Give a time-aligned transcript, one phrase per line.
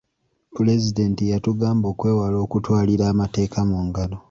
[0.55, 4.17] Pulezidenti yatugamba okwewala okutwalira amateeka mu ngalo.